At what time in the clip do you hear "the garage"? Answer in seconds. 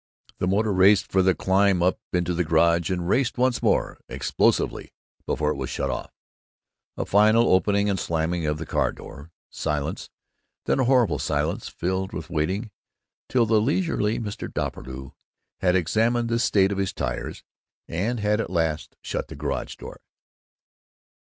2.33-2.89, 19.27-19.75